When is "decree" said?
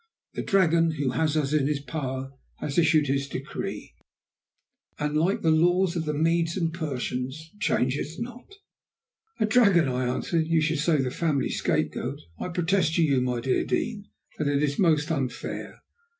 3.29-3.93